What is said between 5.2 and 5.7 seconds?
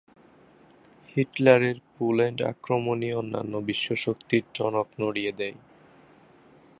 দেয়।